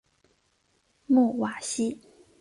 [1.05, 1.99] 穆瓦西。